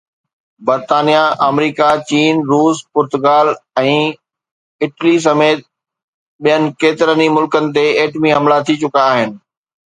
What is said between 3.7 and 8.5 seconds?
۽ Italy سميت ٻين ڪيترن ئي ملڪن تي ايٽمي